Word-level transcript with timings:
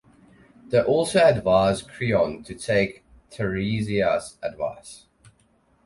They 0.69 0.81
also 0.81 1.19
advise 1.19 1.83
Creon 1.83 2.41
to 2.45 2.55
take 2.55 3.03
Tiresias's 3.29 4.39
advice. 4.41 5.05